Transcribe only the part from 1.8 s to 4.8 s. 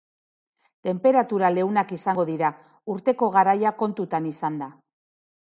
izango dira, urteko garaia kontuan izanda.